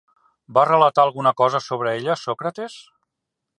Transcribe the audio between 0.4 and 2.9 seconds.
Va relatar alguna cosa sobre ella, Sòcrates?